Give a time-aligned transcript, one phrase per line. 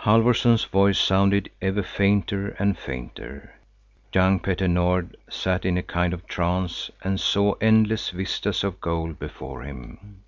[0.00, 3.52] Halfvorson's voice sounded ever fainter and fainter.
[4.14, 9.18] Young Petter Nord sat in a kind of trance and saw endless vistas of gold
[9.18, 10.22] before him.